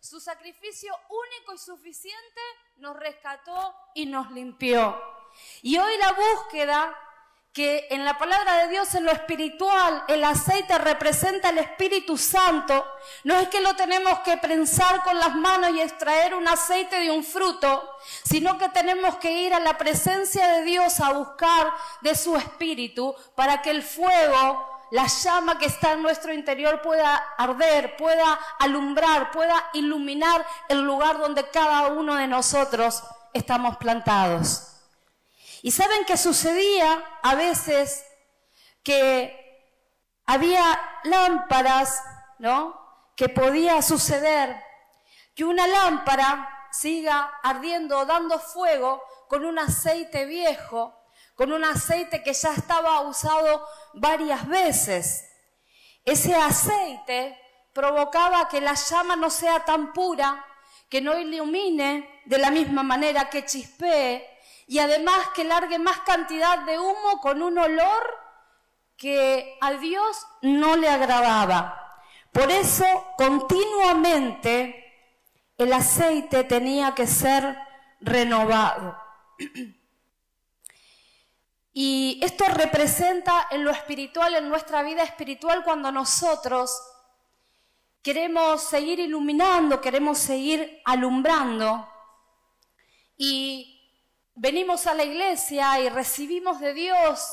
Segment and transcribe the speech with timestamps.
[0.00, 2.40] Su sacrificio único y suficiente
[2.76, 5.00] nos rescató y nos limpió.
[5.62, 6.96] Y hoy la búsqueda
[7.52, 12.86] que en la palabra de Dios, en lo espiritual, el aceite representa el Espíritu Santo.
[13.24, 17.10] No es que lo tenemos que prensar con las manos y extraer un aceite de
[17.10, 17.90] un fruto,
[18.22, 23.12] sino que tenemos que ir a la presencia de Dios a buscar de su Espíritu
[23.34, 29.30] para que el fuego, la llama que está en nuestro interior pueda arder, pueda alumbrar,
[29.30, 34.68] pueda iluminar el lugar donde cada uno de nosotros estamos plantados.
[35.62, 38.04] Y saben que sucedía a veces
[38.82, 39.48] que
[40.24, 42.02] había lámparas,
[42.38, 42.78] ¿no?
[43.16, 44.62] Que podía suceder
[45.34, 50.97] que una lámpara siga ardiendo, dando fuego con un aceite viejo,
[51.38, 55.24] con un aceite que ya estaba usado varias veces.
[56.04, 57.38] Ese aceite
[57.72, 60.44] provocaba que la llama no sea tan pura,
[60.88, 64.28] que no ilumine de la misma manera que chispee,
[64.66, 68.18] y además que largue más cantidad de humo con un olor
[68.96, 72.02] que a Dios no le agradaba.
[72.32, 72.84] Por eso
[73.16, 75.14] continuamente
[75.56, 77.56] el aceite tenía que ser
[78.00, 78.98] renovado.
[81.80, 86.76] Y esto representa en lo espiritual, en nuestra vida espiritual, cuando nosotros
[88.02, 91.88] queremos seguir iluminando, queremos seguir alumbrando.
[93.16, 93.80] Y
[94.34, 97.24] venimos a la iglesia y recibimos de Dios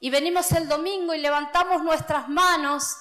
[0.00, 2.96] y venimos el domingo y levantamos nuestras manos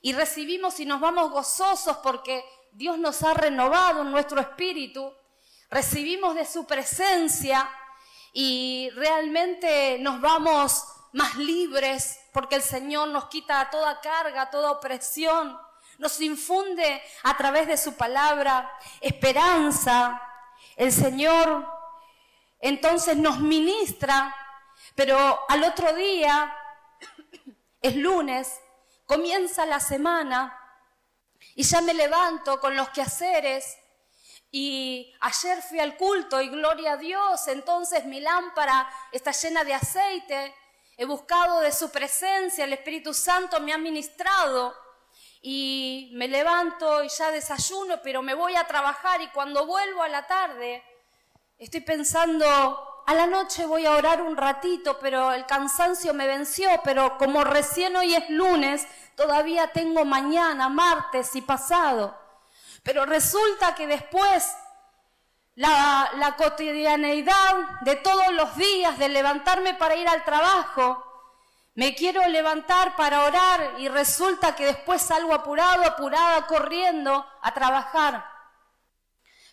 [0.00, 5.08] y recibimos y nos vamos gozosos porque Dios nos ha renovado en nuestro espíritu,
[5.70, 7.70] recibimos de su presencia
[8.32, 15.58] y realmente nos vamos más libres porque el Señor nos quita toda carga, toda opresión,
[15.98, 20.20] nos infunde a través de su palabra esperanza.
[20.76, 21.68] El Señor
[22.58, 24.34] entonces nos ministra,
[24.94, 26.56] pero al otro día,
[27.82, 28.60] es lunes,
[29.04, 30.58] comienza la semana
[31.54, 33.76] y ya me levanto con los quehaceres
[34.52, 39.74] y ayer fui al culto y gloria a Dios, entonces mi lámpara está llena de
[39.74, 40.54] aceite,
[40.96, 44.72] he buscado de su presencia, el Espíritu Santo me ha ministrado
[45.40, 50.08] y me levanto y ya desayuno, pero me voy a trabajar y cuando vuelvo a
[50.08, 50.84] la tarde
[51.62, 52.44] Estoy pensando,
[53.06, 57.44] a la noche voy a orar un ratito, pero el cansancio me venció, pero como
[57.44, 62.18] recién hoy es lunes, todavía tengo mañana, martes y pasado.
[62.82, 64.56] Pero resulta que después
[65.54, 71.04] la, cotidianeidad de todos los días, de levantarme para ir al trabajo,
[71.74, 78.30] me quiero levantar para orar y resulta que después salgo apurado, apurada, corriendo a trabajar.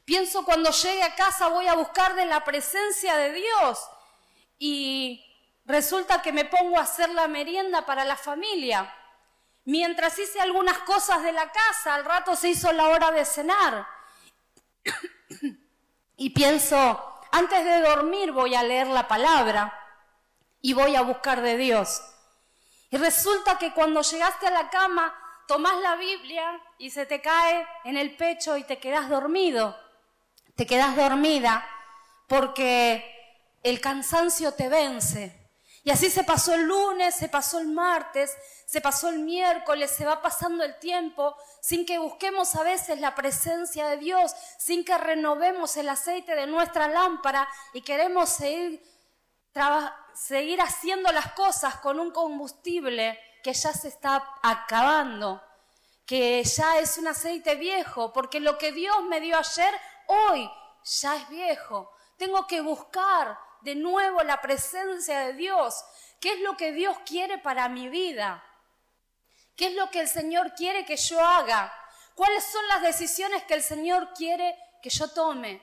[0.03, 3.79] Pienso cuando llegue a casa voy a buscar de la presencia de Dios
[4.57, 5.23] y
[5.66, 8.94] resulta que me pongo a hacer la merienda para la familia.
[9.69, 13.88] Mientras hice algunas cosas de la casa, al rato se hizo la hora de cenar.
[16.18, 19.74] y pienso, antes de dormir voy a leer la palabra
[20.62, 22.02] y voy a buscar de Dios.
[22.90, 25.13] Y resulta que cuando llegaste a la cama,
[25.47, 29.75] tomás la Biblia y se te cae en el pecho y te quedas dormido
[30.59, 31.66] te quedas dormida
[32.28, 33.02] porque
[33.63, 35.39] el cansancio te vence.
[35.84, 38.35] Y así se pasó el lunes, se pasó el martes,
[38.66, 43.16] se pasó el miércoles, se va pasando el tiempo sin que busquemos a veces la
[43.16, 48.84] presencia de Dios, sin que renovemos el aceite de nuestra lámpara y queremos seguir,
[50.13, 55.41] seguir haciendo las cosas con un combustible que ya se está acabando,
[56.06, 59.73] que ya es un aceite viejo, porque lo que Dios me dio ayer
[60.07, 60.51] hoy
[60.84, 61.91] ya es viejo.
[62.17, 65.84] Tengo que buscar de nuevo la presencia de Dios.
[66.20, 68.44] ¿Qué es lo que Dios quiere para mi vida?
[69.56, 71.74] ¿Qué es lo que el Señor quiere que yo haga?
[72.16, 75.61] ¿Cuáles son las decisiones que el Señor quiere que yo tome?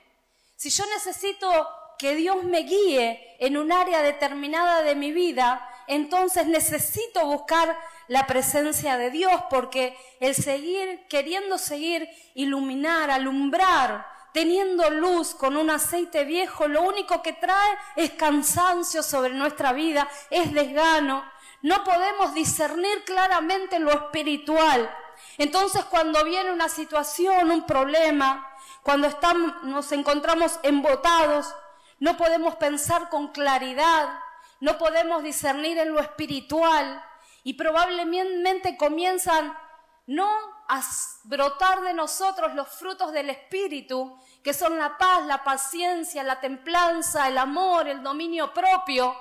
[0.55, 6.47] Si yo necesito que Dios me guíe en un área determinada de mi vida, entonces
[6.47, 7.77] necesito buscar
[8.07, 14.05] la presencia de Dios porque el seguir, queriendo seguir, iluminar, alumbrar,
[14.37, 20.07] teniendo luz con un aceite viejo, lo único que trae es cansancio sobre nuestra vida,
[20.29, 21.25] es desgano.
[21.63, 24.95] No podemos discernir claramente lo espiritual.
[25.39, 28.47] Entonces cuando viene una situación, un problema,
[28.83, 31.55] cuando estamos, nos encontramos embotados,
[31.97, 34.19] no podemos pensar con claridad,
[34.59, 37.03] no podemos discernir en lo espiritual
[37.43, 39.57] y probablemente comienzan
[40.05, 40.81] no a
[41.23, 47.27] brotar de nosotros los frutos del Espíritu, que son la paz, la paciencia, la templanza,
[47.27, 49.15] el amor, el dominio propio,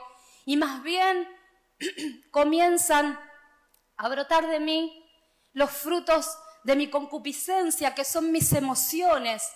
[0.44, 1.28] y más bien
[2.30, 3.18] comienzan
[3.96, 5.02] a brotar de mí
[5.52, 9.52] los frutos de mi concupiscencia, que son mis emociones.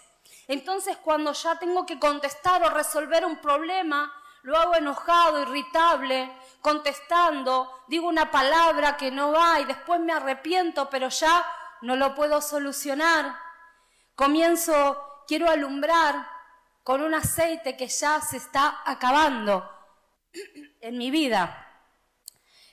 [0.46, 4.12] Entonces cuando ya tengo que contestar o resolver un problema,
[4.42, 10.88] lo hago enojado, irritable, contestando, digo una palabra que no va y después me arrepiento,
[10.88, 11.44] pero ya
[11.82, 13.36] no lo puedo solucionar.
[14.14, 16.26] Comienzo, quiero alumbrar
[16.82, 19.68] con un aceite que ya se está acabando
[20.80, 21.66] en mi vida.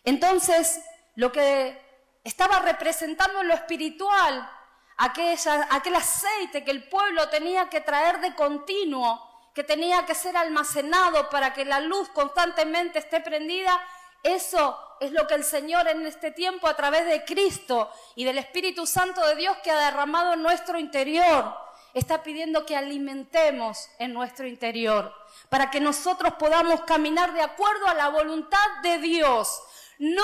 [0.04, 0.82] Entonces,
[1.16, 1.86] lo que
[2.24, 4.50] estaba representando en lo espiritual,
[4.98, 11.30] aquel aceite que el pueblo tenía que traer de continuo, que tenía que ser almacenado
[11.30, 13.80] para que la luz constantemente esté prendida,
[14.24, 18.38] eso es lo que el Señor en este tiempo a través de Cristo y del
[18.38, 21.56] Espíritu Santo de Dios que ha derramado en nuestro interior,
[21.94, 25.14] está pidiendo que alimentemos en nuestro interior,
[25.50, 29.62] para que nosotros podamos caminar de acuerdo a la voluntad de Dios,
[30.00, 30.24] no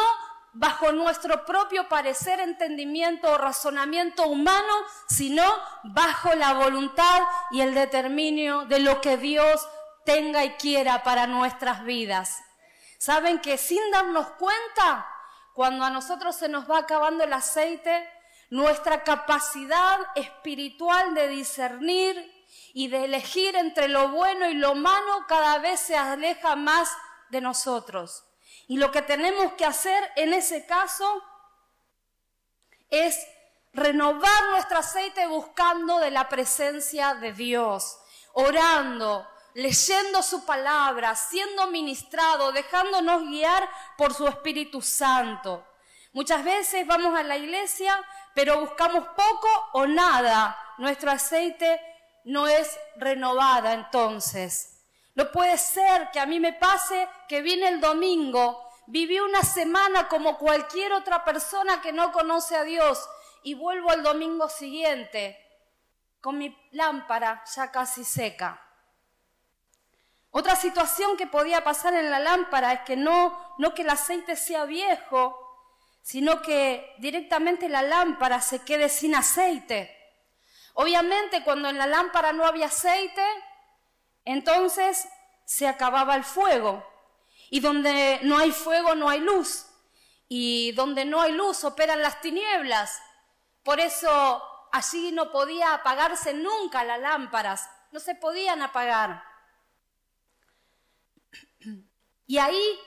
[0.53, 4.73] bajo nuestro propio parecer, entendimiento o razonamiento humano,
[5.07, 5.43] sino
[5.83, 9.67] bajo la voluntad y el determinio de lo que Dios
[10.05, 12.43] tenga y quiera para nuestras vidas.
[13.03, 15.05] Saben que sin darnos cuenta,
[15.51, 18.09] cuando a nosotros se nos va acabando el aceite,
[18.49, 25.57] nuestra capacidad espiritual de discernir y de elegir entre lo bueno y lo malo cada
[25.57, 26.95] vez se aleja más
[27.29, 28.23] de nosotros.
[28.69, 31.21] Y lo que tenemos que hacer en ese caso
[32.89, 33.19] es
[33.73, 37.99] renovar nuestro aceite buscando de la presencia de Dios,
[38.31, 45.65] orando, leyendo su palabra, siendo ministrado, dejándonos guiar por su Espíritu Santo.
[46.11, 47.95] Muchas veces vamos a la iglesia,
[48.35, 50.57] pero buscamos poco o nada.
[50.77, 51.81] Nuestro aceite
[52.25, 54.85] no es renovada entonces.
[55.15, 60.07] No puede ser que a mí me pase que viene el domingo, viví una semana
[60.07, 63.07] como cualquier otra persona que no conoce a Dios
[63.43, 65.39] y vuelvo el domingo siguiente
[66.21, 68.62] con mi lámpara ya casi seca.
[70.35, 74.35] Otra situación que podía pasar en la lámpara es que no, no que el aceite
[74.35, 75.39] sea viejo,
[76.01, 79.95] sino que directamente la lámpara se quede sin aceite.
[80.73, 83.23] Obviamente cuando en la lámpara no había aceite,
[84.25, 85.07] entonces
[85.45, 86.83] se acababa el fuego.
[87.51, 89.67] Y donde no hay fuego no hay luz.
[90.27, 92.99] Y donde no hay luz operan las tinieblas.
[93.61, 94.41] Por eso
[94.71, 97.69] allí no podía apagarse nunca las lámparas.
[97.91, 99.32] No se podían apagar.
[102.25, 102.79] Y ahí,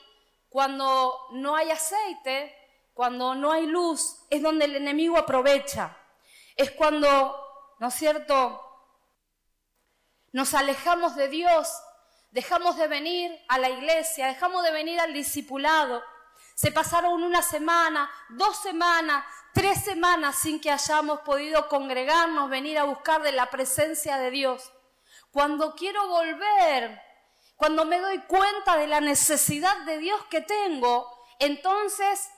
[0.49, 2.55] cuando no hay aceite,
[2.95, 5.97] cuando no hay luz, es donde el enemigo aprovecha.
[6.57, 8.63] Es cuando, ¿no es cierto?,
[10.33, 11.69] nos alejamos de Dios,
[12.31, 16.03] dejamos de venir a la iglesia, dejamos de venir al discipulado.
[16.55, 19.25] Se pasaron una semana, dos semanas,
[19.55, 24.71] tres semanas sin que hayamos podido congregarnos, venir a buscar de la presencia de Dios.
[25.31, 27.01] Cuando quiero volver,
[27.57, 32.31] cuando me doy cuenta de la necesidad de Dios que tengo, entonces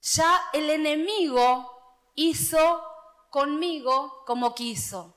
[0.00, 2.84] ya el enemigo hizo
[3.30, 5.14] conmigo como quiso.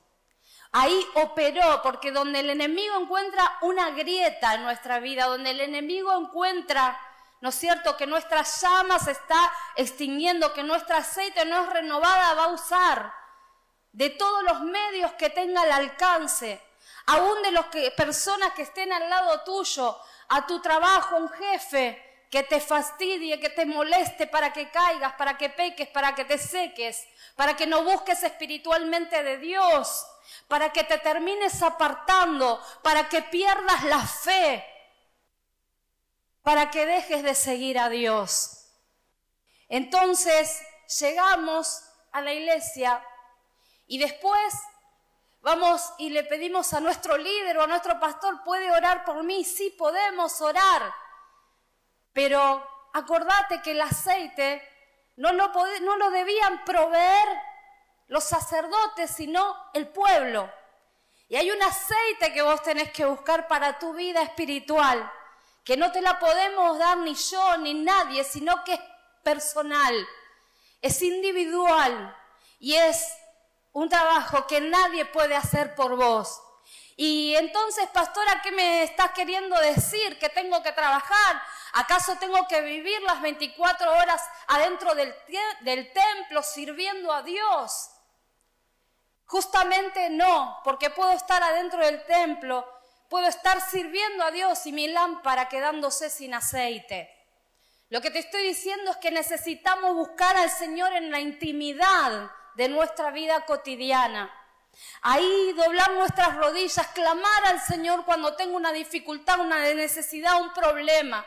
[0.72, 6.16] Ahí operó, porque donde el enemigo encuentra una grieta en nuestra vida, donde el enemigo
[6.16, 6.98] encuentra,
[7.42, 12.34] ¿no es cierto?, que nuestra llama se está extinguiendo, que nuestra aceite no es renovada,
[12.34, 13.12] va a usar
[13.92, 16.62] de todos los medios que tenga al alcance,
[17.06, 17.66] aún de las
[17.96, 23.50] personas que estén al lado tuyo, a tu trabajo, un jefe que te fastidie, que
[23.50, 27.06] te moleste para que caigas, para que peques, para que te seques,
[27.36, 30.06] para que no busques espiritualmente de Dios
[30.48, 34.64] para que te termines apartando, para que pierdas la fe,
[36.42, 38.66] para que dejes de seguir a Dios.
[39.68, 40.60] Entonces
[41.00, 41.82] llegamos
[42.12, 43.04] a la iglesia
[43.86, 44.54] y después
[45.42, 49.44] vamos y le pedimos a nuestro líder o a nuestro pastor, ¿puede orar por mí?
[49.44, 50.94] Sí, podemos orar.
[52.12, 54.66] Pero acordate que el aceite
[55.16, 57.28] no lo, no lo debían proveer
[58.08, 60.50] los sacerdotes, sino el pueblo.
[61.28, 65.10] Y hay un aceite que vos tenés que buscar para tu vida espiritual,
[65.64, 68.80] que no te la podemos dar ni yo ni nadie, sino que es
[69.22, 69.94] personal,
[70.80, 72.16] es individual
[72.58, 73.16] y es
[73.72, 76.42] un trabajo que nadie puede hacer por vos.
[76.96, 80.18] Y entonces, pastora, ¿qué me estás queriendo decir?
[80.18, 81.42] ¿Que tengo que trabajar?
[81.72, 85.14] ¿Acaso tengo que vivir las 24 horas adentro del,
[85.60, 87.90] del templo sirviendo a Dios?
[89.24, 92.70] Justamente no, porque puedo estar adentro del templo,
[93.08, 97.10] puedo estar sirviendo a Dios y mi lámpara quedándose sin aceite.
[97.88, 102.68] Lo que te estoy diciendo es que necesitamos buscar al Señor en la intimidad de
[102.68, 104.30] nuestra vida cotidiana.
[105.02, 111.24] Ahí doblar nuestras rodillas, clamar al Señor cuando tengo una dificultad, una necesidad, un problema.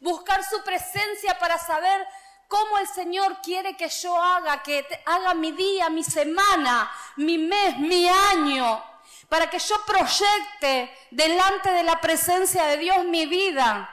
[0.00, 2.06] Buscar su presencia para saber
[2.48, 7.76] cómo el Señor quiere que yo haga, que haga mi día, mi semana, mi mes,
[7.78, 8.82] mi año,
[9.28, 13.90] para que yo proyecte delante de la presencia de Dios mi vida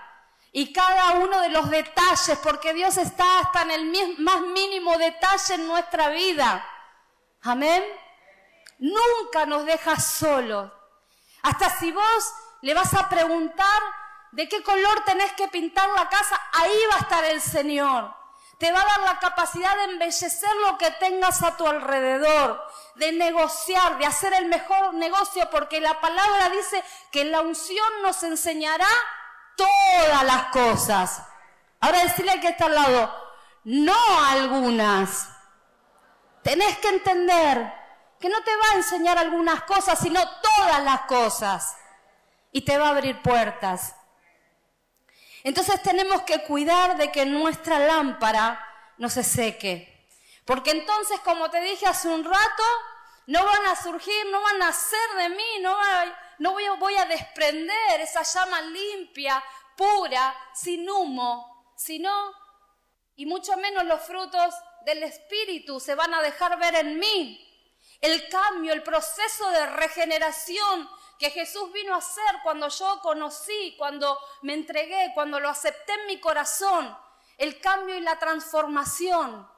[0.51, 5.55] y cada uno de los detalles, porque Dios está hasta en el más mínimo detalle
[5.55, 6.63] en nuestra vida.
[7.43, 7.83] Amén.
[8.79, 10.71] Nunca nos deja solos.
[11.41, 13.81] Hasta si vos le vas a preguntar
[14.31, 18.15] de qué color tenés que pintar la casa, ahí va a estar el Señor.
[18.57, 22.63] Te va a dar la capacidad de embellecer lo que tengas a tu alrededor,
[22.95, 26.81] de negociar, de hacer el mejor negocio, porque la palabra dice
[27.11, 28.87] que la unción nos enseñará
[29.57, 31.23] todas las cosas.
[31.81, 33.13] Ahora decirle que está al lado,
[33.65, 33.95] no
[34.29, 35.32] algunas.
[36.43, 37.73] Tenés que entender
[38.19, 41.75] que no te va a enseñar algunas cosas, sino todas las cosas.
[42.51, 43.95] Y te va a abrir puertas.
[45.43, 48.65] Entonces tenemos que cuidar de que nuestra lámpara
[48.97, 50.07] no se seque.
[50.45, 52.63] Porque entonces, como te dije hace un rato,
[53.27, 55.75] no van a surgir, no van a nacer de mí, no,
[56.39, 59.41] no voy, voy a desprender esa llama limpia,
[59.75, 62.33] pura, sin humo, sino,
[63.15, 64.53] y mucho menos los frutos
[64.85, 67.39] del Espíritu se van a dejar ver en mí
[68.01, 74.19] el cambio, el proceso de regeneración que Jesús vino a hacer cuando yo conocí, cuando
[74.41, 76.97] me entregué, cuando lo acepté en mi corazón,
[77.37, 79.49] el cambio y la transformación.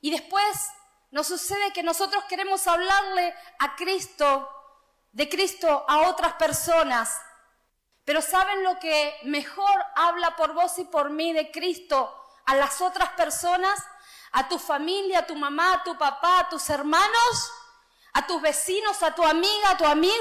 [0.00, 0.70] Y después
[1.12, 4.50] nos sucede que nosotros queremos hablarle a Cristo,
[5.12, 7.16] de Cristo a otras personas.
[8.04, 12.12] Pero ¿saben lo que mejor habla por vos y por mí de Cristo
[12.44, 13.80] a las otras personas?
[14.34, 17.52] A tu familia, a tu mamá, a tu papá, a tus hermanos
[18.14, 20.14] a tus vecinos, a tu amiga, a tu amigo,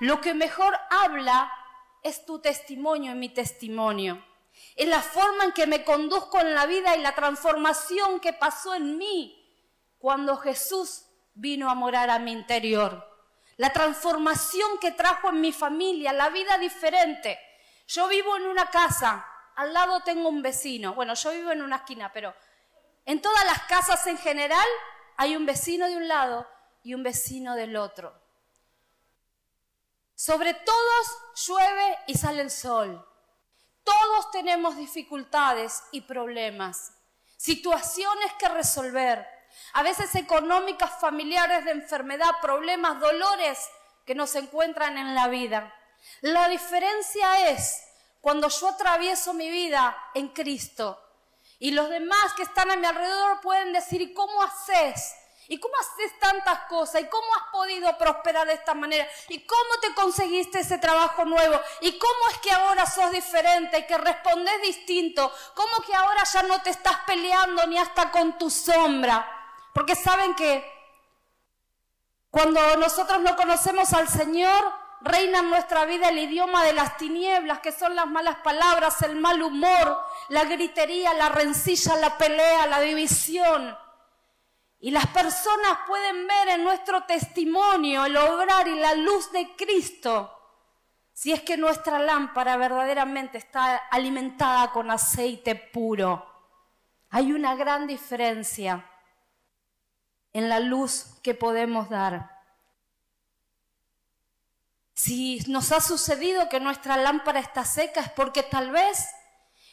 [0.00, 1.52] lo que mejor habla
[2.02, 4.24] es tu testimonio y mi testimonio.
[4.76, 8.74] Es la forma en que me conduzco en la vida y la transformación que pasó
[8.74, 9.40] en mí
[9.98, 13.04] cuando Jesús vino a morar a mi interior.
[13.56, 17.38] La transformación que trajo en mi familia, la vida diferente.
[17.88, 20.94] Yo vivo en una casa, al lado tengo un vecino.
[20.94, 22.32] Bueno, yo vivo en una esquina, pero
[23.06, 24.66] en todas las casas en general
[25.16, 26.48] hay un vecino de un lado
[26.82, 28.18] y un vecino del otro.
[30.14, 33.06] Sobre todos llueve y sale el sol.
[33.82, 36.94] Todos tenemos dificultades y problemas,
[37.36, 39.28] situaciones que resolver,
[39.74, 43.58] a veces económicas, familiares, de enfermedad, problemas, dolores
[44.06, 45.74] que nos encuentran en la vida.
[46.22, 47.82] La diferencia es
[48.20, 51.03] cuando yo atravieso mi vida en Cristo
[51.64, 55.14] y los demás que están a mi alrededor pueden decir, ¿y cómo haces?
[55.48, 57.00] ¿Y cómo haces tantas cosas?
[57.00, 59.08] ¿Y cómo has podido prosperar de esta manera?
[59.30, 61.58] ¿Y cómo te conseguiste ese trabajo nuevo?
[61.80, 65.32] ¿Y cómo es que ahora sos diferente y que respondes distinto?
[65.54, 69.26] ¿Cómo que ahora ya no te estás peleando ni hasta con tu sombra?
[69.72, 70.70] Porque saben que
[72.28, 74.70] cuando nosotros no conocemos al Señor,
[75.00, 79.16] reina en nuestra vida el idioma de las tinieblas, que son las malas palabras, el
[79.16, 83.76] mal humor, la gritería, la rencilla, la pelea, la división.
[84.80, 90.30] Y las personas pueden ver en nuestro testimonio el obrar y la luz de Cristo
[91.14, 96.26] si es que nuestra lámpara verdaderamente está alimentada con aceite puro.
[97.10, 98.84] Hay una gran diferencia
[100.32, 102.33] en la luz que podemos dar.
[104.94, 109.08] Si nos ha sucedido que nuestra lámpara está seca es porque tal vez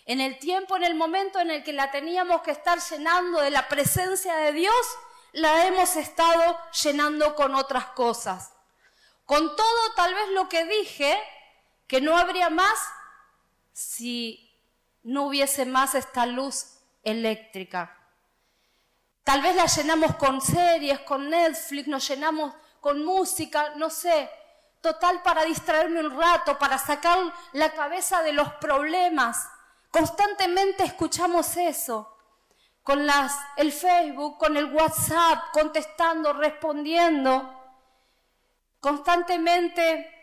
[0.05, 3.51] en el tiempo, en el momento en el que la teníamos que estar llenando de
[3.51, 4.75] la presencia de Dios,
[5.33, 8.51] la hemos estado llenando con otras cosas.
[9.25, 11.17] Con todo, tal vez lo que dije,
[11.87, 12.79] que no habría más
[13.73, 14.51] si
[15.03, 17.97] no hubiese más esta luz eléctrica.
[19.23, 24.29] Tal vez la llenamos con series, con Netflix, nos llenamos con música, no sé,
[24.81, 29.47] total para distraerme un rato, para sacar la cabeza de los problemas.
[29.91, 32.17] Constantemente escuchamos eso,
[32.83, 37.57] con las, el Facebook, con el WhatsApp, contestando, respondiendo.
[38.79, 40.17] Constantemente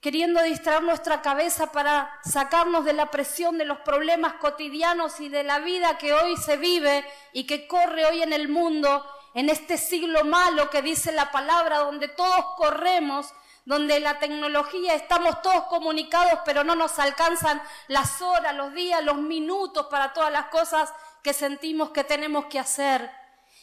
[0.00, 5.44] queriendo distraer nuestra cabeza para sacarnos de la presión de los problemas cotidianos y de
[5.44, 7.04] la vida que hoy se vive
[7.34, 9.04] y que corre hoy en el mundo,
[9.34, 15.42] en este siglo malo que dice la palabra, donde todos corremos, donde la tecnología estamos
[15.42, 20.46] todos comunicados, pero no nos alcanzan las horas, los días, los minutos para todas las
[20.46, 23.10] cosas que sentimos que tenemos que hacer.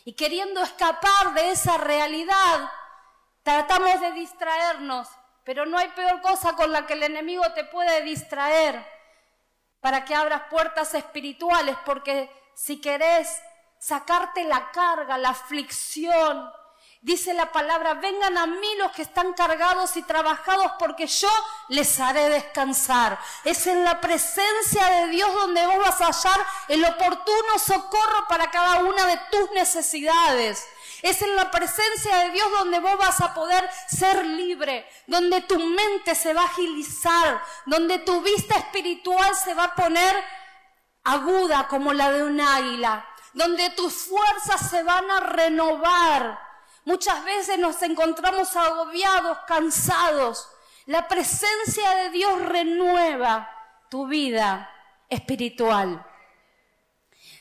[0.06, 2.72] Y queriendo escapar de esa realidad,
[3.44, 5.10] tratamos de distraernos,
[5.44, 8.86] pero no hay peor cosa con la que el enemigo te puede distraer
[9.80, 13.42] para que abras puertas espirituales, porque si querés
[13.80, 16.52] sacarte la carga, la aflicción,
[17.02, 21.30] dice la palabra, vengan a mí los que están cargados y trabajados, porque yo
[21.70, 23.20] les haré descansar.
[23.44, 28.50] Es en la presencia de Dios donde vos vas a hallar el oportuno socorro para
[28.52, 30.68] cada una de tus necesidades.
[31.02, 35.60] Es en la presencia de Dios donde vos vas a poder ser libre, donde tu
[35.60, 40.24] mente se va a agilizar, donde tu vista espiritual se va a poner
[41.04, 46.47] aguda como la de un águila, donde tus fuerzas se van a renovar.
[46.88, 50.48] Muchas veces nos encontramos agobiados, cansados.
[50.86, 53.52] La presencia de Dios renueva
[53.90, 54.74] tu vida
[55.10, 56.02] espiritual.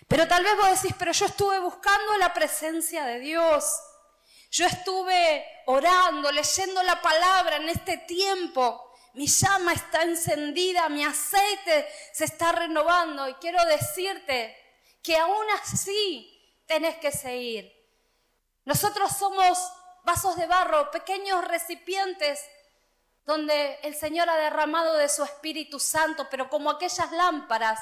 [0.09, 3.65] Pero tal vez vos decís, pero yo estuve buscando la presencia de Dios.
[4.51, 8.97] Yo estuve orando, leyendo la palabra en este tiempo.
[9.15, 14.57] Mi llama está encendida, mi aceite se está renovando y quiero decirte
[15.05, 16.37] que aún así
[16.67, 17.76] tenés que seguir.
[18.67, 19.59] Nosotros somos
[20.05, 22.45] vasos de barro, pequeños recipientes
[23.25, 27.81] donde el Señor ha derramado de su Espíritu Santo, pero como aquellas lámparas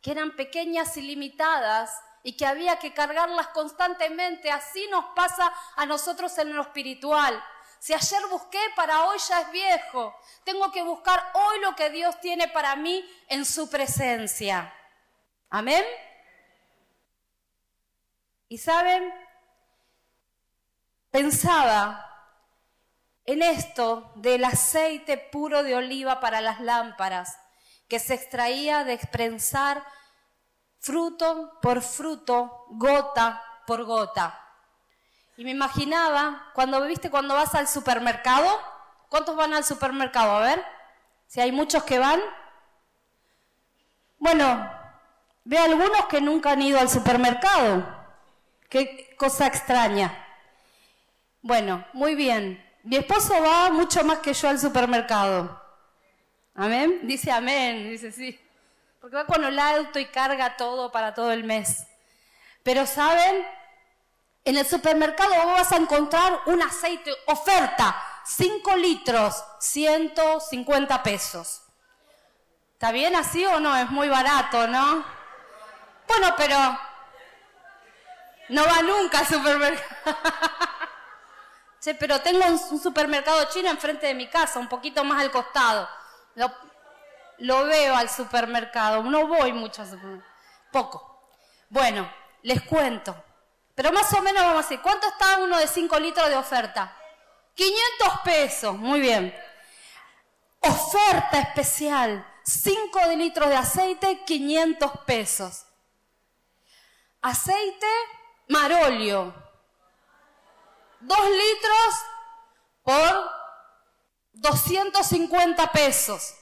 [0.00, 4.50] que eran pequeñas y limitadas y que había que cargarlas constantemente.
[4.50, 7.42] Así nos pasa a nosotros en lo espiritual.
[7.78, 10.14] Si ayer busqué, para hoy ya es viejo.
[10.44, 14.72] Tengo que buscar hoy lo que Dios tiene para mí en su presencia.
[15.50, 15.84] Amén.
[18.48, 19.12] Y saben,
[21.12, 22.08] pensaba
[23.24, 27.38] en esto del aceite puro de oliva para las lámparas
[27.86, 29.84] que se extraía de expresar
[30.80, 34.38] fruto por fruto, gota por gota.
[35.36, 38.48] Y me imaginaba, cuando viste cuando vas al supermercado,
[39.08, 40.32] ¿cuántos van al supermercado?
[40.32, 40.64] A ver,
[41.26, 42.20] si hay muchos que van.
[44.18, 44.70] Bueno,
[45.44, 47.86] veo algunos que nunca han ido al supermercado.
[48.68, 50.21] Qué cosa extraña.
[51.42, 52.64] Bueno, muy bien.
[52.84, 55.60] Mi esposo va mucho más que yo al supermercado.
[56.54, 57.00] Amén.
[57.02, 58.38] Dice amén, dice sí.
[59.00, 61.84] Porque va con el auto y carga todo para todo el mes.
[62.62, 63.44] Pero saben,
[64.44, 71.62] en el supermercado vos vas a encontrar un aceite, oferta, 5 litros, 150 pesos.
[72.74, 73.76] ¿Está bien así o no?
[73.76, 75.04] Es muy barato, ¿no?
[76.06, 76.78] Bueno, pero
[78.48, 79.88] no va nunca al supermercado.
[81.82, 85.88] sí, pero tengo un supermercado chino enfrente de mi casa, un poquito más al costado.
[87.38, 90.32] Lo, veo al supermercado, no voy mucho al supermercado,
[90.70, 91.28] poco.
[91.68, 92.08] Bueno,
[92.42, 93.24] les cuento.
[93.74, 96.96] Pero más o menos vamos a decir, ¿cuánto está uno de 5 litros de oferta?
[97.54, 99.34] 500 pesos, muy bien.
[100.60, 105.64] Oferta especial, 5 litros de aceite, 500 pesos.
[107.22, 107.86] Aceite
[108.48, 109.41] marolio,
[111.02, 111.94] 2 litros
[112.82, 113.30] por
[114.34, 116.34] 250 pesos.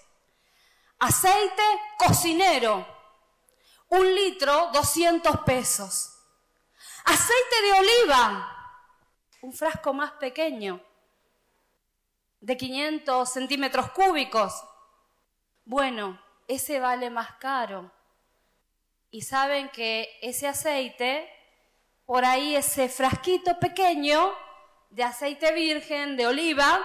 [0.99, 1.63] Aceite
[1.99, 2.87] cocinero,
[3.89, 6.15] un litro, 200 pesos.
[7.05, 8.77] Aceite de oliva,
[9.41, 10.85] un frasco más pequeño,
[12.41, 14.63] de 500 centímetros cúbicos.
[15.65, 17.91] Bueno, ese vale más caro.
[19.11, 21.33] Y saben que ese aceite,
[22.05, 24.35] por ahí ese frasquito pequeño
[24.91, 26.85] de aceite virgen de oliva,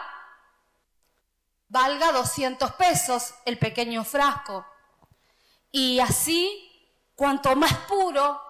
[1.68, 4.66] valga 200 pesos el pequeño frasco.
[5.72, 6.72] Y así,
[7.16, 8.42] cuanto más puro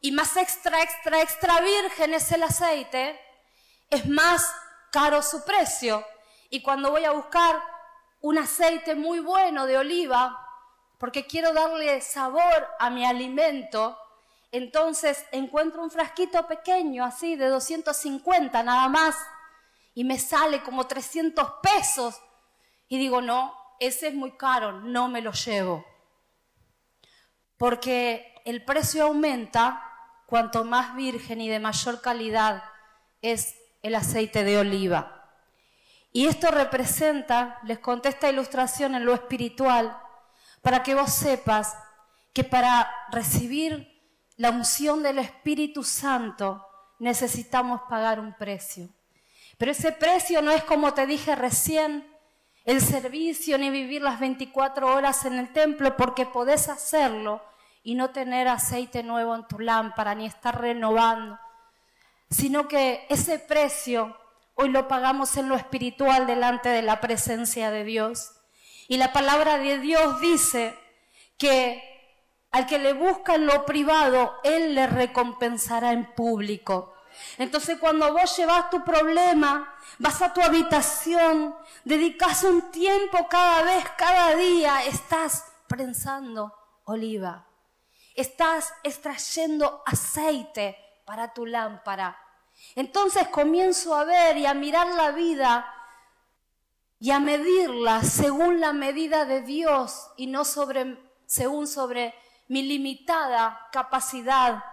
[0.00, 3.18] y más extra, extra, extra virgen es el aceite,
[3.88, 4.52] es más
[4.90, 6.04] caro su precio.
[6.50, 7.62] Y cuando voy a buscar
[8.20, 10.40] un aceite muy bueno de oliva,
[10.98, 13.98] porque quiero darle sabor a mi alimento,
[14.56, 19.16] entonces encuentro un frasquito pequeño así de 250 nada más
[19.94, 22.20] y me sale como 300 pesos
[22.88, 25.84] y digo, no, ese es muy caro, no me lo llevo.
[27.56, 29.82] Porque el precio aumenta
[30.26, 32.62] cuanto más virgen y de mayor calidad
[33.22, 35.32] es el aceite de oliva.
[36.12, 40.00] Y esto representa, les conté esta ilustración en lo espiritual,
[40.62, 41.76] para que vos sepas
[42.32, 43.93] que para recibir
[44.36, 46.66] la unción del Espíritu Santo
[46.98, 48.88] necesitamos pagar un precio.
[49.58, 52.10] Pero ese precio no es como te dije recién,
[52.64, 57.42] el servicio ni vivir las 24 horas en el templo, porque podés hacerlo
[57.82, 61.38] y no tener aceite nuevo en tu lámpara, ni estar renovando,
[62.30, 64.16] sino que ese precio
[64.54, 68.32] hoy lo pagamos en lo espiritual delante de la presencia de Dios.
[68.88, 70.78] Y la palabra de Dios dice
[71.36, 71.93] que
[72.54, 76.94] al que le busca en lo privado, Él le recompensará en público.
[77.36, 83.84] Entonces cuando vos llevas tu problema, vas a tu habitación, dedicas un tiempo cada vez,
[83.98, 87.44] cada día, estás prensando oliva,
[88.14, 92.16] estás extrayendo aceite para tu lámpara.
[92.76, 95.74] Entonces comienzo a ver y a mirar la vida
[97.00, 102.14] y a medirla según la medida de Dios y no sobre, según sobre
[102.48, 104.64] mi limitada capacidad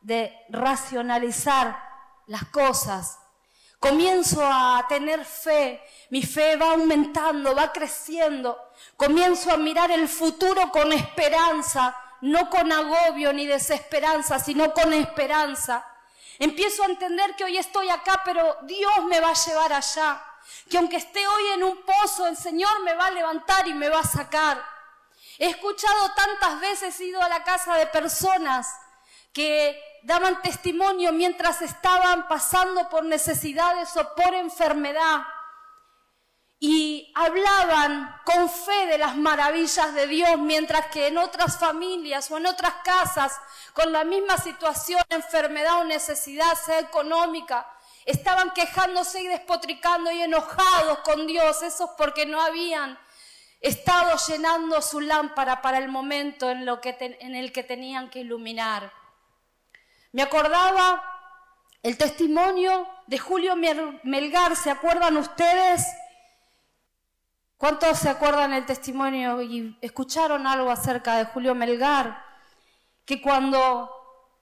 [0.00, 1.82] de racionalizar
[2.26, 3.18] las cosas.
[3.78, 8.58] Comienzo a tener fe, mi fe va aumentando, va creciendo.
[8.96, 15.86] Comienzo a mirar el futuro con esperanza, no con agobio ni desesperanza, sino con esperanza.
[16.38, 20.22] Empiezo a entender que hoy estoy acá, pero Dios me va a llevar allá.
[20.68, 23.88] Que aunque esté hoy en un pozo, el Señor me va a levantar y me
[23.88, 24.62] va a sacar.
[25.40, 28.68] He escuchado tantas veces, he ido a la casa de personas
[29.32, 35.22] que daban testimonio mientras estaban pasando por necesidades o por enfermedad
[36.58, 42.36] y hablaban con fe de las maravillas de Dios, mientras que en otras familias o
[42.36, 43.40] en otras casas,
[43.72, 47.66] con la misma situación, enfermedad o necesidad, sea económica,
[48.04, 52.98] estaban quejándose y despotricando y enojados con Dios, eso porque no habían
[53.60, 58.20] estado llenando su lámpara para el momento en, lo que en el que tenían que
[58.20, 58.92] iluminar.
[60.12, 61.02] Me acordaba
[61.82, 65.86] el testimonio de Julio Melgar, ¿se acuerdan ustedes?
[67.56, 72.24] ¿Cuántos se acuerdan el testimonio y escucharon algo acerca de Julio Melgar?
[73.04, 73.90] Que cuando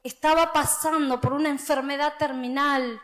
[0.02, 3.00] estaba pasando por una enfermedad terminal,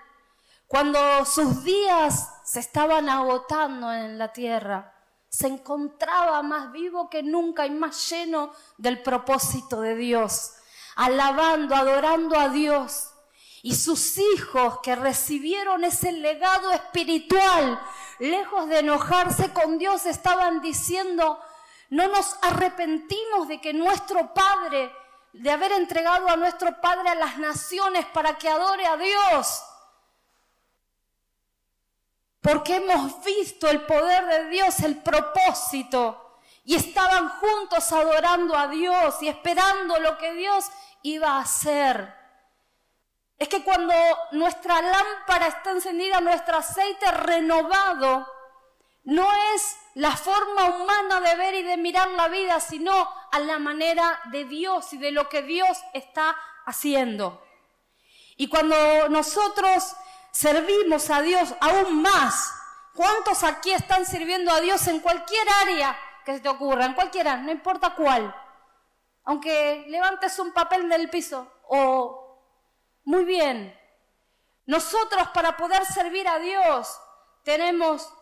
[0.67, 4.94] cuando sus días se estaban agotando en la tierra,
[5.35, 10.53] se encontraba más vivo que nunca y más lleno del propósito de Dios,
[10.95, 13.11] alabando, adorando a Dios.
[13.61, 17.81] Y sus hijos que recibieron ese legado espiritual
[18.21, 21.41] lejos de enojarse con Dios, estaban diciendo,
[21.91, 24.95] no nos arrepentimos de que nuestro Padre,
[25.33, 29.65] de haber entregado a nuestro Padre a las naciones para que adore a Dios.
[32.45, 36.41] Porque hemos visto el poder de Dios, el propósito.
[36.63, 40.67] Y estaban juntos adorando a Dios y esperando lo que Dios
[41.03, 42.15] iba a hacer.
[43.39, 43.95] Es que cuando
[44.33, 48.31] nuestra lámpara está encendida, nuestro aceite renovado,
[49.05, 52.93] no es la forma humana de ver y de mirar la vida, sino
[53.33, 57.43] a la manera de Dios y de lo que Dios está haciendo.
[58.37, 59.97] Y cuando nosotros
[60.35, 62.53] servimos a Dios aún más,
[62.93, 67.37] ¿cuántos aquí están sirviendo a Dios en cualquier área que se te ocurra, en cualquiera,
[67.37, 68.35] no importa cuál?
[69.23, 72.43] Aunque levantes un papel del piso o
[73.05, 73.79] muy bien.
[74.67, 77.01] Nosotros para poder servir a Dios
[77.45, 78.13] tenemos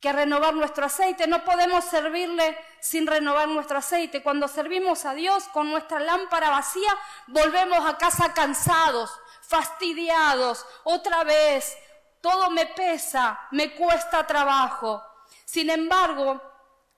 [0.00, 1.26] que renovar nuestro aceite.
[1.26, 4.22] No podemos servirle sin renovar nuestro aceite.
[4.22, 6.90] Cuando servimos a Dios con nuestra lámpara vacía,
[7.26, 9.10] volvemos a casa cansados,
[9.48, 11.76] fastidiados, otra vez.
[12.20, 15.02] Todo me pesa, me cuesta trabajo.
[15.44, 16.40] Sin embargo,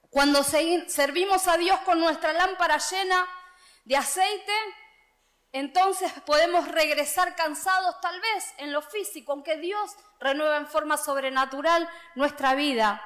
[0.09, 3.27] cuando servimos a Dios con nuestra lámpara llena
[3.85, 4.51] de aceite,
[5.53, 11.87] entonces podemos regresar cansados tal vez en lo físico, aunque Dios renueva en forma sobrenatural
[12.15, 13.01] nuestra vida.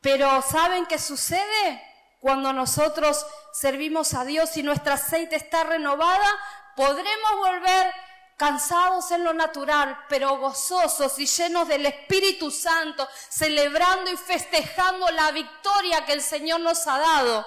[0.00, 1.82] Pero ¿saben qué sucede?
[2.20, 6.28] Cuando nosotros servimos a Dios y nuestro aceite está renovada,
[6.74, 7.94] podremos volver
[8.36, 15.30] cansados en lo natural, pero gozosos y llenos del Espíritu Santo, celebrando y festejando la
[15.32, 17.46] victoria que el Señor nos ha dado.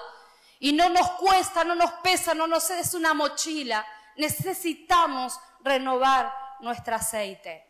[0.58, 3.86] Y no nos cuesta, no nos pesa, no nos es una mochila
[4.20, 7.66] necesitamos renovar nuestro aceite.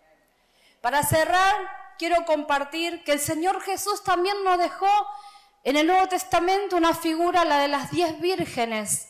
[0.80, 4.90] Para cerrar, quiero compartir que el Señor Jesús también nos dejó
[5.62, 9.08] en el Nuevo Testamento una figura, la de las diez vírgenes.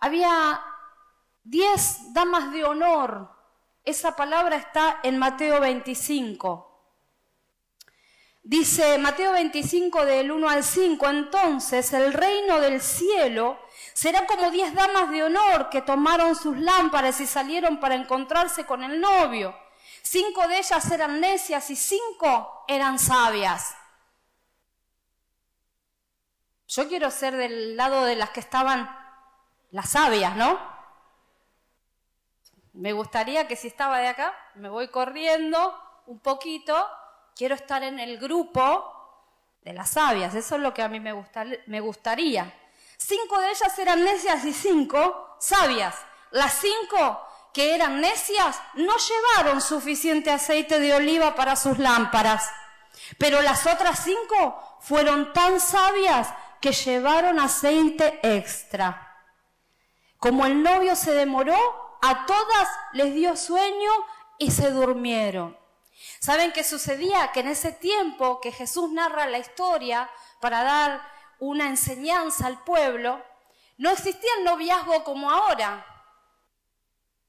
[0.00, 0.62] Había
[1.44, 3.30] diez damas de honor.
[3.84, 6.70] Esa palabra está en Mateo 25.
[8.42, 13.58] Dice Mateo 25 del 1 al 5, entonces el reino del cielo
[13.94, 18.82] será como diez damas de honor que tomaron sus lámparas y salieron para encontrarse con
[18.82, 19.56] el novio.
[20.02, 23.74] Cinco de ellas eran necias y cinco eran sabias.
[26.68, 28.94] Yo quiero ser del lado de las que estaban
[29.70, 30.73] las sabias, ¿no?
[32.74, 36.74] Me gustaría que si estaba de acá, me voy corriendo un poquito,
[37.36, 38.90] quiero estar en el grupo
[39.62, 41.12] de las sabias, eso es lo que a mí me,
[41.80, 42.52] gustaría.
[42.96, 45.94] Cinco de ellas eran necias y cinco sabias.
[46.32, 52.50] Las cinco que eran necias no llevaron suficiente aceite de oliva para sus lámparas,
[53.18, 59.16] pero las otras cinco fueron tan sabias que llevaron aceite extra.
[60.18, 63.90] Como el novio se demoró, a todas les dio sueño
[64.36, 65.58] y se durmieron.
[66.20, 67.32] ¿Saben qué sucedía?
[67.32, 71.00] Que en ese tiempo que Jesús narra la historia para dar
[71.38, 73.24] una enseñanza al pueblo,
[73.78, 75.86] no existía el noviazgo como ahora,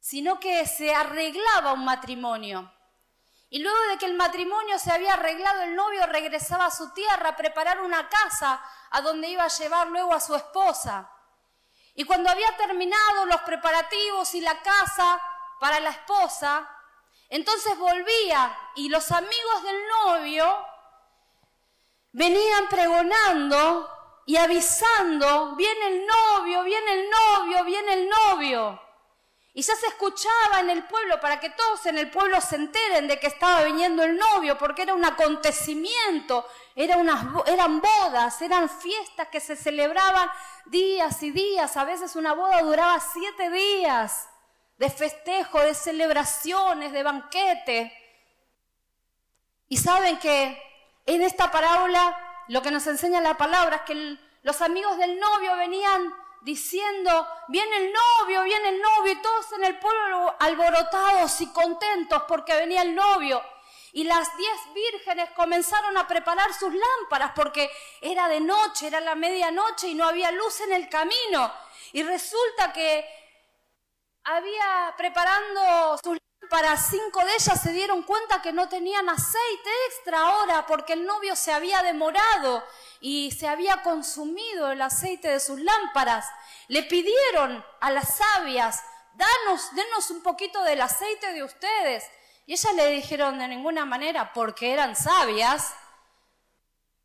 [0.01, 2.69] sino que se arreglaba un matrimonio.
[3.49, 7.29] Y luego de que el matrimonio se había arreglado, el novio regresaba a su tierra
[7.29, 8.61] a preparar una casa
[8.91, 11.14] a donde iba a llevar luego a su esposa.
[11.95, 15.21] Y cuando había terminado los preparativos y la casa
[15.59, 16.69] para la esposa,
[17.29, 20.65] entonces volvía y los amigos del novio
[22.11, 23.89] venían pregonando
[24.25, 28.84] y avisando, viene el novio, viene el novio, viene el novio.
[29.57, 33.07] Y ya se escuchaba en el pueblo para que todos en el pueblo se enteren
[33.07, 39.39] de que estaba viniendo el novio, porque era un acontecimiento, eran bodas, eran fiestas que
[39.39, 40.29] se celebraban
[40.65, 41.77] días y días.
[41.77, 44.27] A veces una boda duraba siete días
[44.77, 47.93] de festejo, de celebraciones, de banquete.
[49.69, 50.61] Y saben que
[51.05, 55.55] en esta parábola lo que nos enseña la palabra es que los amigos del novio
[55.55, 56.13] venían
[56.45, 62.21] diciendo, viene el novio, viene el novio, y todos en el pueblo alborotados y contentos
[62.27, 63.43] porque venía el novio.
[63.93, 69.15] Y las diez vírgenes comenzaron a preparar sus lámparas porque era de noche, era la
[69.15, 71.51] medianoche y no había luz en el camino.
[71.93, 73.07] Y resulta que
[74.23, 80.19] había preparando sus para cinco de ellas se dieron cuenta que no tenían aceite extra
[80.19, 82.63] ahora porque el novio se había demorado
[82.99, 86.27] y se había consumido el aceite de sus lámparas.
[86.67, 92.03] Le pidieron a las sabias, danos, denos un poquito del aceite de ustedes.
[92.45, 95.73] Y ellas le dijeron de ninguna manera porque eran sabias,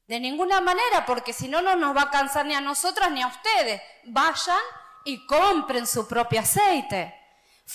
[0.07, 3.23] de ninguna manera porque si no, no nos va a cansar ni a nosotras ni
[3.23, 3.81] a ustedes.
[4.05, 4.59] Vayan
[5.05, 7.20] y compren su propio aceite.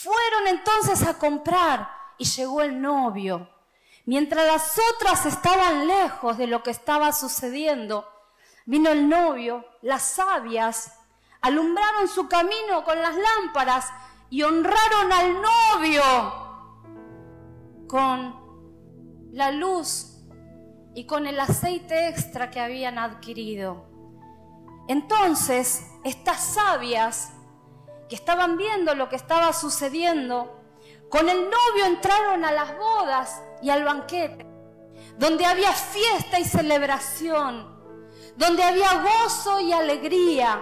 [0.04, 3.50] Fueron entonces a comprar y llegó el novio.
[4.04, 8.06] Mientras las otras estaban lejos de lo que estaba sucediendo,
[8.66, 11.00] vino el novio, las sabias
[11.40, 13.90] alumbraron su camino con las lámparas
[14.30, 16.04] y honraron al novio
[17.88, 20.26] con la luz
[20.94, 23.86] y con el aceite extra que habían adquirido.
[24.90, 27.32] Entonces, estas sabias
[28.10, 30.62] que estaban viendo lo que estaba sucediendo,
[31.10, 34.46] con el novio entraron a las bodas y al banquete,
[35.18, 37.76] donde había fiesta y celebración,
[38.36, 40.62] donde había gozo y alegría,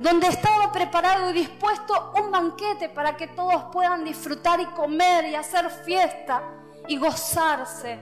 [0.00, 5.34] donde estaba preparado y dispuesto un banquete para que todos puedan disfrutar y comer y
[5.34, 6.42] hacer fiesta
[6.88, 8.00] y gozarse.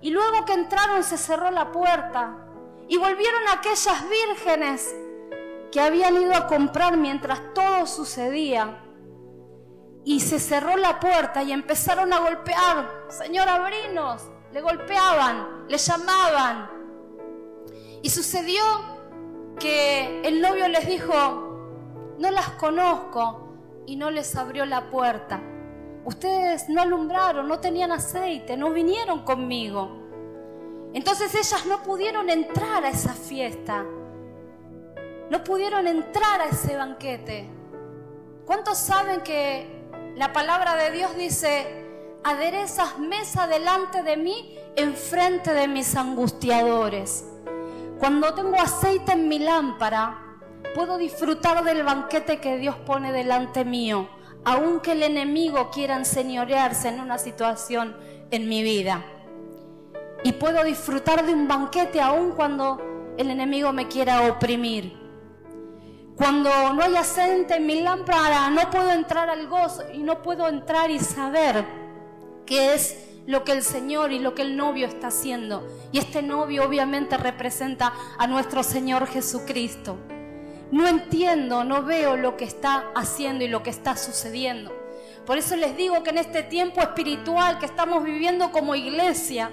[0.00, 2.36] Y luego que entraron se cerró la puerta
[2.88, 4.94] y volvieron aquellas vírgenes
[5.72, 8.84] que habían ido a comprar mientras todo sucedía.
[10.04, 13.06] Y se cerró la puerta y empezaron a golpear.
[13.08, 14.22] Señor, abrinos.
[14.52, 16.70] Le golpeaban, le llamaban.
[18.02, 18.62] Y sucedió
[19.58, 23.54] que el novio les dijo, no las conozco
[23.86, 25.40] y no les abrió la puerta.
[26.04, 30.02] Ustedes no alumbraron, no tenían aceite, no vinieron conmigo.
[30.92, 33.86] Entonces ellas no pudieron entrar a esa fiesta
[35.32, 37.48] no pudieron entrar a ese banquete.
[38.44, 39.82] ¿Cuántos saben que
[40.14, 41.86] la palabra de Dios dice,
[42.22, 47.24] aderezas mesa delante de mí en frente de mis angustiadores?
[47.98, 50.38] Cuando tengo aceite en mi lámpara,
[50.74, 54.10] puedo disfrutar del banquete que Dios pone delante mío,
[54.44, 57.96] aunque el enemigo quiera enseñorearse en una situación
[58.30, 59.02] en mi vida.
[60.24, 65.00] Y puedo disfrutar de un banquete aun cuando el enemigo me quiera oprimir.
[66.16, 70.46] Cuando no hay aceite en mi lámpara, no puedo entrar al gozo y no puedo
[70.46, 71.64] entrar y saber
[72.44, 75.66] que es lo que el Señor y lo que el novio está haciendo.
[75.90, 79.96] Y este novio obviamente representa a nuestro Señor Jesucristo.
[80.70, 84.72] No entiendo, no veo lo que está haciendo y lo que está sucediendo.
[85.26, 89.50] Por eso les digo que en este tiempo espiritual que estamos viviendo como iglesia,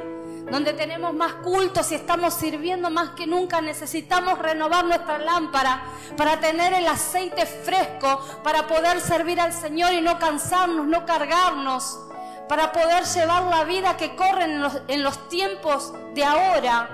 [0.51, 5.83] donde tenemos más cultos y estamos sirviendo más que nunca, necesitamos renovar nuestra lámpara
[6.17, 11.99] para tener el aceite fresco, para poder servir al Señor y no cansarnos, no cargarnos,
[12.47, 16.89] para poder llevar la vida que corre en los, en los tiempos de ahora,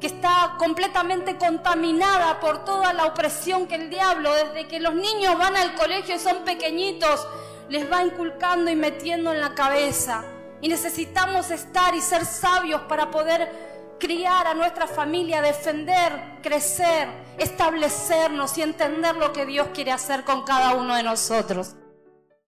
[0.00, 5.36] que está completamente contaminada por toda la opresión que el diablo, desde que los niños
[5.38, 7.26] van al colegio y son pequeñitos,
[7.68, 10.24] les va inculcando y metiendo en la cabeza.
[10.60, 13.50] Y necesitamos estar y ser sabios para poder
[13.98, 20.44] criar a nuestra familia, defender, crecer, establecernos y entender lo que Dios quiere hacer con
[20.44, 21.74] cada uno de nosotros.